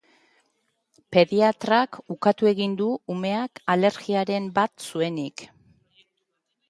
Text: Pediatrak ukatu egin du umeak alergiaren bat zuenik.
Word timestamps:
Pediatrak 1.15 1.99
ukatu 2.15 2.49
egin 2.53 2.73
du 2.79 2.87
umeak 3.17 3.63
alergiaren 3.75 4.49
bat 4.59 4.89
zuenik. 4.89 5.45